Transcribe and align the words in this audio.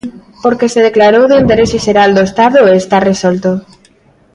Porque 0.43 0.71
se 0.73 0.85
declarou 0.87 1.23
de 1.27 1.37
interese 1.43 1.77
xeral 1.85 2.11
do 2.13 2.23
Estado 2.29 2.59
e 2.63 2.71
está 2.81 2.97
resolto. 3.09 3.49